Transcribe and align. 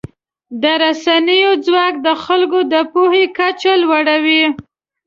د 0.61 0.63
رسنیو 0.83 1.51
ځواک 1.65 1.93
د 2.05 2.07
خلکو 2.23 2.59
د 2.71 2.75
پوهې 2.93 3.23
کچه 3.37 3.73
لوړوي. 3.83 4.43